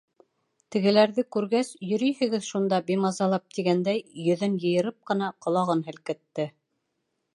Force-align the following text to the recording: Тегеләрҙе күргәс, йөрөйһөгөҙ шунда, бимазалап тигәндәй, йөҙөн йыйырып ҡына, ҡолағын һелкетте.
Тегеләрҙе 0.75 1.23
күргәс, 1.35 1.67
йөрөйһөгөҙ 1.89 2.47
шунда, 2.47 2.79
бимазалап 2.87 3.45
тигәндәй, 3.57 4.01
йөҙөн 4.25 4.57
йыйырып 4.65 4.99
ҡына, 5.11 5.31
ҡолағын 5.47 5.85
һелкетте. 5.91 6.49